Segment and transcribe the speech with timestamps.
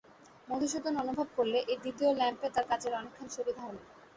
[0.47, 3.77] মধুসূদন অনুভব করলে, এই দ্বিতীয় ল্যাম্পে তার কাজের অনেকখানি সুবিধা হল।